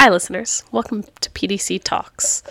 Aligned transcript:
Hi, 0.00 0.08
listeners. 0.08 0.64
Welcome 0.72 1.02
to 1.20 1.28
PDC 1.28 1.84
Talks. 1.84 2.42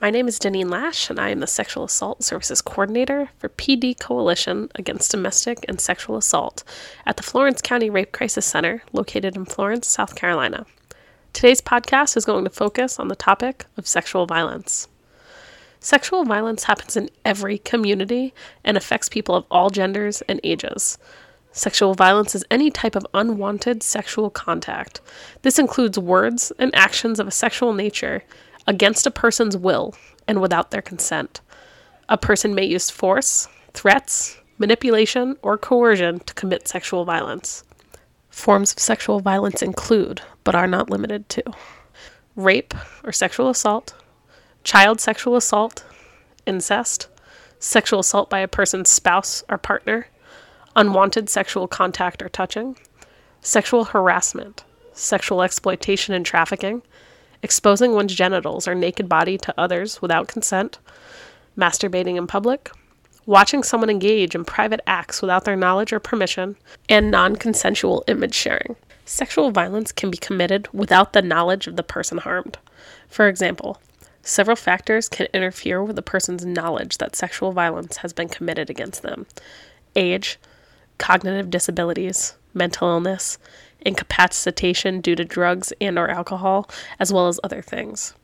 My 0.00 0.10
name 0.10 0.26
is 0.26 0.40
Deneen 0.40 0.68
Lash, 0.68 1.08
and 1.08 1.20
I 1.20 1.28
am 1.28 1.38
the 1.38 1.46
Sexual 1.46 1.84
Assault 1.84 2.24
Services 2.24 2.60
Coordinator 2.60 3.28
for 3.38 3.48
Pee 3.48 3.76
Dee 3.76 3.94
Coalition 3.94 4.72
Against 4.74 5.12
Domestic 5.12 5.64
and 5.68 5.80
Sexual 5.80 6.16
Assault 6.16 6.64
at 7.06 7.16
the 7.16 7.22
Florence 7.22 7.62
County 7.62 7.88
Rape 7.88 8.10
Crisis 8.10 8.44
Center, 8.44 8.82
located 8.92 9.36
in 9.36 9.44
Florence, 9.44 9.86
South 9.86 10.16
Carolina. 10.16 10.66
Today's 11.32 11.60
podcast 11.60 12.16
is 12.16 12.24
going 12.24 12.42
to 12.42 12.50
focus 12.50 12.98
on 12.98 13.06
the 13.06 13.14
topic 13.14 13.66
of 13.76 13.86
sexual 13.86 14.26
violence. 14.26 14.88
Sexual 15.78 16.24
violence 16.24 16.64
happens 16.64 16.96
in 16.96 17.08
every 17.24 17.58
community 17.58 18.34
and 18.64 18.76
affects 18.76 19.08
people 19.08 19.36
of 19.36 19.46
all 19.48 19.70
genders 19.70 20.22
and 20.22 20.40
ages. 20.42 20.98
Sexual 21.56 21.94
violence 21.94 22.34
is 22.34 22.44
any 22.50 22.70
type 22.70 22.94
of 22.94 23.06
unwanted 23.14 23.82
sexual 23.82 24.28
contact. 24.28 25.00
This 25.40 25.58
includes 25.58 25.98
words 25.98 26.52
and 26.58 26.70
actions 26.76 27.18
of 27.18 27.26
a 27.26 27.30
sexual 27.30 27.72
nature 27.72 28.24
against 28.66 29.06
a 29.06 29.10
person's 29.10 29.56
will 29.56 29.94
and 30.28 30.42
without 30.42 30.70
their 30.70 30.82
consent. 30.82 31.40
A 32.10 32.18
person 32.18 32.54
may 32.54 32.66
use 32.66 32.90
force, 32.90 33.48
threats, 33.72 34.36
manipulation, 34.58 35.38
or 35.40 35.56
coercion 35.56 36.20
to 36.20 36.34
commit 36.34 36.68
sexual 36.68 37.06
violence. 37.06 37.64
Forms 38.28 38.72
of 38.72 38.78
sexual 38.78 39.20
violence 39.20 39.62
include, 39.62 40.20
but 40.44 40.54
are 40.54 40.66
not 40.66 40.90
limited 40.90 41.26
to, 41.30 41.42
rape 42.36 42.74
or 43.02 43.12
sexual 43.12 43.48
assault, 43.48 43.94
child 44.62 45.00
sexual 45.00 45.36
assault, 45.36 45.86
incest, 46.44 47.08
sexual 47.58 48.00
assault 48.00 48.28
by 48.28 48.40
a 48.40 48.46
person's 48.46 48.90
spouse 48.90 49.42
or 49.48 49.56
partner 49.56 50.08
unwanted 50.76 51.28
sexual 51.28 51.66
contact 51.66 52.22
or 52.22 52.28
touching, 52.28 52.76
sexual 53.40 53.86
harassment, 53.86 54.64
sexual 54.92 55.42
exploitation 55.42 56.14
and 56.14 56.24
trafficking, 56.24 56.82
exposing 57.42 57.92
one's 57.92 58.14
genitals 58.14 58.68
or 58.68 58.74
naked 58.74 59.08
body 59.08 59.38
to 59.38 59.54
others 59.58 60.00
without 60.02 60.28
consent, 60.28 60.78
masturbating 61.56 62.16
in 62.16 62.26
public, 62.26 62.70
watching 63.24 63.62
someone 63.62 63.90
engage 63.90 64.34
in 64.34 64.44
private 64.44 64.80
acts 64.86 65.22
without 65.22 65.44
their 65.44 65.56
knowledge 65.56 65.92
or 65.92 65.98
permission, 65.98 66.56
and 66.88 67.10
non 67.10 67.36
consensual 67.36 68.04
image 68.06 68.34
sharing. 68.34 68.76
Sexual 69.04 69.52
violence 69.52 69.92
can 69.92 70.10
be 70.10 70.18
committed 70.18 70.68
without 70.72 71.12
the 71.12 71.22
knowledge 71.22 71.66
of 71.66 71.76
the 71.76 71.82
person 71.82 72.18
harmed. 72.18 72.58
For 73.08 73.28
example, 73.28 73.80
several 74.22 74.56
factors 74.56 75.08
can 75.08 75.28
interfere 75.32 75.82
with 75.82 75.98
a 75.98 76.02
person's 76.02 76.44
knowledge 76.44 76.98
that 76.98 77.16
sexual 77.16 77.52
violence 77.52 77.98
has 77.98 78.12
been 78.12 78.28
committed 78.28 78.68
against 78.68 79.02
them 79.02 79.26
age, 79.96 80.38
cognitive 80.98 81.50
disabilities, 81.50 82.34
mental 82.54 82.88
illness, 82.88 83.38
incapacitation 83.80 85.00
due 85.00 85.14
to 85.14 85.24
drugs 85.24 85.72
and 85.80 85.98
or 85.98 86.08
alcohol, 86.08 86.68
as 86.98 87.12
well 87.12 87.28
as 87.28 87.40
other 87.44 87.62
things. 87.62 88.14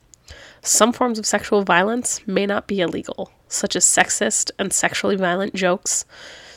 Some 0.62 0.92
forms 0.92 1.18
of 1.18 1.26
sexual 1.26 1.64
violence 1.64 2.26
may 2.26 2.46
not 2.46 2.66
be 2.66 2.80
illegal, 2.80 3.32
such 3.48 3.76
as 3.76 3.84
sexist 3.84 4.50
and 4.58 4.72
sexually 4.72 5.16
violent 5.16 5.54
jokes, 5.54 6.04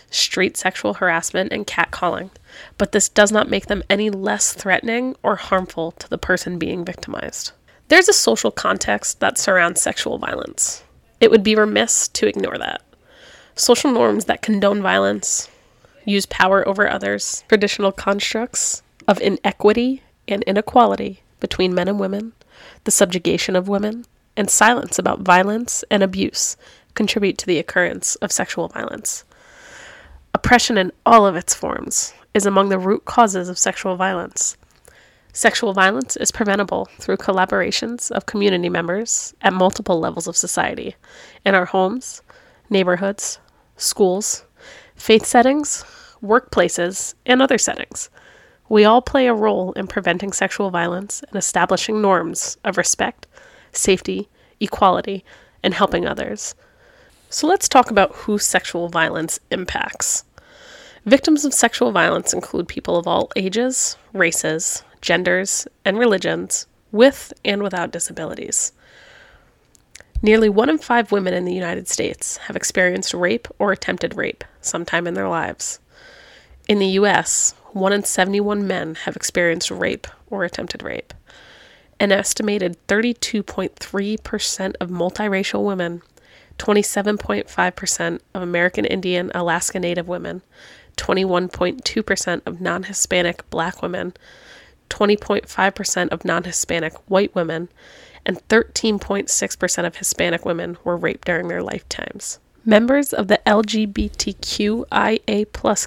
street 0.09 0.55
sexual 0.57 0.95
harassment, 0.95 1.51
and 1.51 1.67
catcalling, 1.67 2.29
but 2.77 2.91
this 2.91 3.09
does 3.09 3.31
not 3.31 3.49
make 3.49 3.67
them 3.67 3.83
any 3.89 4.09
less 4.09 4.53
threatening 4.53 5.15
or 5.23 5.35
harmful 5.35 5.91
to 5.93 6.09
the 6.09 6.17
person 6.17 6.59
being 6.59 6.85
victimized. 6.85 7.51
There's 7.87 8.09
a 8.09 8.13
social 8.13 8.51
context 8.51 9.19
that 9.19 9.37
surrounds 9.37 9.81
sexual 9.81 10.17
violence. 10.17 10.83
It 11.19 11.31
would 11.31 11.43
be 11.43 11.55
remiss 11.55 12.07
to 12.09 12.27
ignore 12.27 12.57
that. 12.57 12.81
Social 13.55 13.91
norms 13.91 14.25
that 14.25 14.41
condone 14.41 14.81
violence, 14.81 15.49
use 16.05 16.25
power 16.25 16.67
over 16.67 16.89
others, 16.89 17.43
traditional 17.47 17.91
constructs 17.91 18.81
of 19.07 19.19
inequity 19.21 20.03
and 20.27 20.43
inequality 20.43 21.21
between 21.39 21.75
men 21.75 21.87
and 21.87 21.99
women, 21.99 22.33
the 22.83 22.91
subjugation 22.91 23.55
of 23.55 23.67
women, 23.67 24.05
and 24.37 24.49
silence 24.49 24.99
about 24.99 25.21
violence 25.21 25.83
and 25.89 26.03
abuse 26.03 26.57
contribute 26.93 27.37
to 27.37 27.45
the 27.45 27.59
occurrence 27.59 28.15
of 28.15 28.31
sexual 28.31 28.67
violence. 28.67 29.23
Oppression 30.33 30.77
in 30.77 30.91
all 31.05 31.25
of 31.25 31.35
its 31.35 31.53
forms 31.53 32.13
is 32.33 32.45
among 32.45 32.69
the 32.69 32.79
root 32.79 33.05
causes 33.05 33.49
of 33.49 33.57
sexual 33.57 33.95
violence. 33.95 34.57
Sexual 35.33 35.73
violence 35.73 36.15
is 36.15 36.31
preventable 36.31 36.87
through 36.99 37.17
collaborations 37.17 38.09
of 38.11 38.25
community 38.25 38.69
members 38.69 39.33
at 39.41 39.53
multiple 39.53 39.99
levels 39.99 40.27
of 40.27 40.37
society 40.37 40.95
in 41.45 41.55
our 41.55 41.65
homes, 41.65 42.21
neighborhoods, 42.69 43.39
schools, 43.75 44.45
faith 44.95 45.25
settings, 45.25 45.83
workplaces, 46.23 47.13
and 47.25 47.41
other 47.41 47.57
settings. 47.57 48.09
We 48.67 48.85
all 48.85 49.01
play 49.01 49.27
a 49.27 49.33
role 49.33 49.73
in 49.73 49.87
preventing 49.87 50.33
sexual 50.33 50.71
violence 50.71 51.21
and 51.27 51.37
establishing 51.37 52.01
norms 52.01 52.57
of 52.63 52.77
respect, 52.77 53.27
safety, 53.71 54.27
equality, 54.59 55.23
and 55.61 55.73
helping 55.73 56.07
others. 56.07 56.55
So 57.29 57.47
let's 57.47 57.69
talk 57.69 57.91
about 57.91 58.15
who 58.15 58.37
sexual 58.37 58.89
violence 58.89 59.39
impacts. 59.51 60.23
Victims 61.05 61.45
of 61.45 61.53
sexual 61.53 61.91
violence 61.91 62.33
include 62.33 62.67
people 62.67 62.97
of 62.97 63.07
all 63.07 63.31
ages, 63.35 63.97
races, 64.13 64.83
genders, 65.01 65.67
and 65.83 65.99
religions, 65.99 66.65
with 66.91 67.33
and 67.43 67.61
without 67.61 67.91
disabilities. 67.91 68.71
Nearly 70.25 70.49
one 70.49 70.71
in 70.71 70.79
five 70.79 71.11
women 71.11 71.35
in 71.35 71.45
the 71.45 71.53
United 71.53 71.87
States 71.87 72.37
have 72.37 72.55
experienced 72.55 73.13
rape 73.13 73.47
or 73.59 73.71
attempted 73.71 74.17
rape 74.17 74.43
sometime 74.59 75.05
in 75.05 75.13
their 75.13 75.29
lives. 75.29 75.77
In 76.67 76.79
the 76.79 76.97
US, 76.99 77.53
1 77.73 77.93
in 77.93 78.03
71 78.03 78.65
men 78.65 78.95
have 79.03 79.15
experienced 79.15 79.69
rape 79.69 80.07
or 80.31 80.43
attempted 80.43 80.81
rape. 80.81 81.13
An 81.99 82.11
estimated 82.11 82.75
32.3% 82.87 84.73
of 84.79 84.89
multiracial 84.89 85.63
women, 85.63 86.01
27.5% 86.57 88.19
of 88.33 88.41
American 88.41 88.85
Indian 88.85 89.31
Alaska 89.35 89.79
Native 89.79 90.07
women, 90.07 90.41
21.2% 90.97 92.41
of 92.47 92.59
non 92.59 92.81
Hispanic 92.81 93.47
black 93.51 93.83
women, 93.83 94.15
20.5% 94.89 96.09
of 96.09 96.25
non 96.25 96.43
Hispanic 96.43 96.93
white 97.09 97.33
women, 97.35 97.69
and 98.25 98.45
13.6% 98.47 99.85
of 99.85 99.95
Hispanic 99.97 100.45
women 100.45 100.77
were 100.83 100.97
raped 100.97 101.25
during 101.25 101.47
their 101.47 101.61
lifetimes. 101.61 102.39
Members 102.67 103.13
of 103.13 103.27
the 103.27 103.39
LGBTQIA 103.45 104.89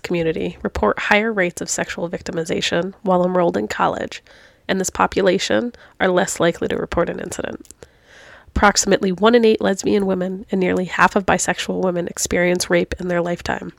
community 0.03 0.59
report 0.63 0.99
higher 0.99 1.33
rates 1.33 1.61
of 1.61 1.69
sexual 1.69 2.09
victimization 2.09 2.95
while 3.03 3.25
enrolled 3.25 3.57
in 3.57 3.67
college, 3.67 4.23
and 4.69 4.81
this 4.81 4.91
population 4.91 5.73
are 5.99 6.09
less 6.09 6.39
likely 6.39 6.69
to 6.69 6.77
report 6.77 7.11
an 7.11 7.19
incident. 7.19 7.67
Approximately 8.59 9.13
1 9.13 9.35
in 9.35 9.45
8 9.45 9.61
lesbian 9.61 10.07
women 10.07 10.45
and 10.51 10.61
nearly 10.61 10.85
half 10.85 11.17
of 11.17 11.25
bisexual 11.25 11.83
women 11.83 12.09
experience 12.09 12.69
rape 12.69 12.95
in 12.99 13.09
their 13.09 13.23
lifetime, 13.23 13.73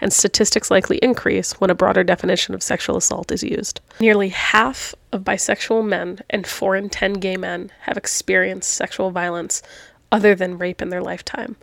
and 0.00 0.12
statistics 0.12 0.70
likely 0.70 0.98
increase 0.98 1.52
when 1.60 1.70
a 1.70 1.74
broader 1.74 2.02
definition 2.02 2.54
of 2.54 2.62
sexual 2.62 2.96
assault 2.96 3.30
is 3.30 3.42
used. 3.42 3.80
Nearly 4.00 4.30
half 4.30 4.94
of 5.12 5.22
bisexual 5.24 5.86
men 5.86 6.20
and 6.30 6.46
4 6.46 6.76
in 6.76 6.90
10 6.90 7.14
gay 7.14 7.36
men 7.36 7.70
have 7.82 7.96
experienced 7.96 8.70
sexual 8.70 9.10
violence 9.10 9.62
other 10.10 10.34
than 10.34 10.58
rape 10.58 10.82
in 10.82 10.88
their 10.88 11.02
lifetime 11.02 11.56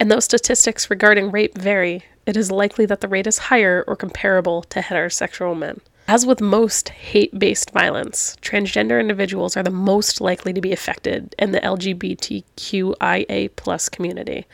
and 0.00 0.10
though 0.10 0.20
statistics 0.20 0.90
regarding 0.90 1.30
rape 1.30 1.56
vary, 1.56 2.04
it 2.26 2.36
is 2.36 2.50
likely 2.50 2.86
that 2.86 3.00
the 3.00 3.08
rate 3.08 3.26
is 3.26 3.38
higher 3.38 3.84
or 3.88 3.96
comparable 3.96 4.62
to 4.64 4.80
heterosexual 4.80 5.58
men. 5.58 5.80
As 6.10 6.24
with 6.24 6.40
most 6.40 6.88
hate 6.88 7.38
based 7.38 7.70
violence, 7.70 8.34
transgender 8.40 8.98
individuals 8.98 9.58
are 9.58 9.62
the 9.62 9.70
most 9.70 10.22
likely 10.22 10.54
to 10.54 10.60
be 10.62 10.72
affected 10.72 11.34
in 11.38 11.52
the 11.52 11.60
LGBTQIA 11.60 13.50
community. 13.92 14.46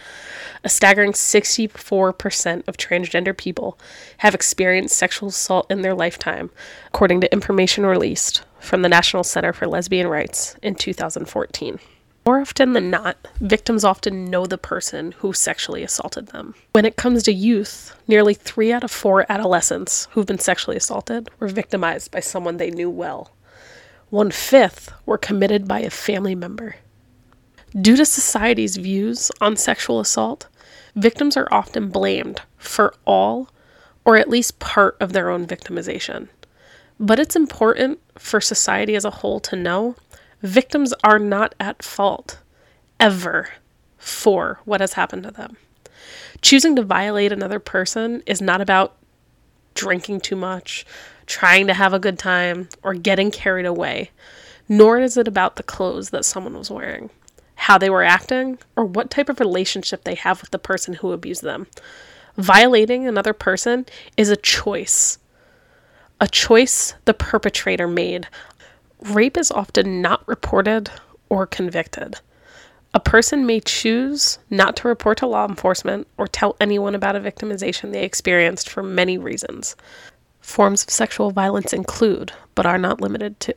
A 0.64 0.68
staggering 0.68 1.12
64% 1.12 2.66
of 2.66 2.76
transgender 2.76 3.36
people 3.36 3.78
have 4.18 4.34
experienced 4.34 4.96
sexual 4.96 5.28
assault 5.28 5.70
in 5.70 5.82
their 5.82 5.94
lifetime, 5.94 6.50
according 6.88 7.20
to 7.20 7.32
information 7.32 7.86
released 7.86 8.42
from 8.58 8.82
the 8.82 8.88
National 8.88 9.22
Center 9.22 9.52
for 9.52 9.68
Lesbian 9.68 10.08
Rights 10.08 10.56
in 10.60 10.74
2014. 10.74 11.78
More 12.26 12.40
often 12.40 12.72
than 12.72 12.88
not, 12.88 13.18
victims 13.40 13.84
often 13.84 14.24
know 14.24 14.46
the 14.46 14.56
person 14.56 15.12
who 15.18 15.34
sexually 15.34 15.82
assaulted 15.82 16.28
them. 16.28 16.54
When 16.72 16.86
it 16.86 16.96
comes 16.96 17.22
to 17.24 17.32
youth, 17.32 17.94
nearly 18.08 18.32
three 18.32 18.72
out 18.72 18.82
of 18.82 18.90
four 18.90 19.26
adolescents 19.28 20.08
who've 20.12 20.24
been 20.24 20.38
sexually 20.38 20.78
assaulted 20.78 21.28
were 21.38 21.48
victimized 21.48 22.10
by 22.10 22.20
someone 22.20 22.56
they 22.56 22.70
knew 22.70 22.88
well. 22.88 23.30
One 24.08 24.30
fifth 24.30 24.90
were 25.04 25.18
committed 25.18 25.68
by 25.68 25.80
a 25.80 25.90
family 25.90 26.34
member. 26.34 26.76
Due 27.78 27.96
to 27.96 28.06
society's 28.06 28.78
views 28.78 29.30
on 29.42 29.56
sexual 29.56 30.00
assault, 30.00 30.46
victims 30.94 31.36
are 31.36 31.48
often 31.50 31.90
blamed 31.90 32.40
for 32.56 32.94
all 33.04 33.50
or 34.04 34.16
at 34.16 34.30
least 34.30 34.58
part 34.58 34.96
of 35.00 35.12
their 35.12 35.28
own 35.28 35.46
victimization. 35.46 36.28
But 37.00 37.18
it's 37.18 37.36
important 37.36 37.98
for 38.16 38.40
society 38.40 38.94
as 38.94 39.04
a 39.04 39.10
whole 39.10 39.40
to 39.40 39.56
know 39.56 39.96
Victims 40.44 40.92
are 41.02 41.18
not 41.18 41.54
at 41.58 41.82
fault, 41.82 42.38
ever, 43.00 43.48
for 43.96 44.60
what 44.66 44.80
has 44.82 44.92
happened 44.92 45.22
to 45.24 45.30
them. 45.30 45.56
Choosing 46.42 46.76
to 46.76 46.82
violate 46.82 47.32
another 47.32 47.58
person 47.58 48.22
is 48.26 48.42
not 48.42 48.60
about 48.60 48.94
drinking 49.74 50.20
too 50.20 50.36
much, 50.36 50.84
trying 51.26 51.66
to 51.66 51.74
have 51.74 51.94
a 51.94 51.98
good 51.98 52.18
time, 52.18 52.68
or 52.82 52.92
getting 52.94 53.30
carried 53.30 53.64
away. 53.66 54.10
nor 54.68 54.98
is 55.00 55.16
it 55.16 55.28
about 55.28 55.56
the 55.56 55.62
clothes 55.62 56.10
that 56.10 56.24
someone 56.24 56.56
was 56.56 56.70
wearing, 56.70 57.10
how 57.56 57.78
they 57.78 57.90
were 57.90 58.02
acting, 58.02 58.58
or 58.76 58.84
what 58.84 59.10
type 59.10 59.28
of 59.28 59.40
relationship 59.40 60.04
they 60.04 60.14
have 60.14 60.40
with 60.40 60.50
the 60.50 60.58
person 60.58 60.94
who 60.94 61.12
abused 61.12 61.42
them. 61.42 61.66
Violating 62.36 63.06
another 63.06 63.32
person 63.32 63.86
is 64.16 64.30
a 64.30 64.36
choice, 64.36 65.18
a 66.20 66.26
choice 66.26 66.94
the 67.04 67.14
perpetrator 67.14 67.86
made. 67.86 68.26
Rape 69.10 69.36
is 69.36 69.50
often 69.50 70.00
not 70.00 70.26
reported 70.26 70.90
or 71.28 71.46
convicted. 71.46 72.20
A 72.94 73.00
person 73.00 73.44
may 73.44 73.60
choose 73.60 74.38
not 74.48 74.76
to 74.76 74.88
report 74.88 75.18
to 75.18 75.26
law 75.26 75.46
enforcement 75.46 76.06
or 76.16 76.26
tell 76.26 76.56
anyone 76.58 76.94
about 76.94 77.14
a 77.14 77.20
victimization 77.20 77.92
they 77.92 78.02
experienced 78.04 78.70
for 78.70 78.82
many 78.82 79.18
reasons. 79.18 79.76
Forms 80.40 80.84
of 80.84 80.90
sexual 80.90 81.32
violence 81.32 81.74
include, 81.74 82.32
but 82.54 82.64
are 82.64 82.78
not 82.78 83.02
limited 83.02 83.38
to, 83.40 83.54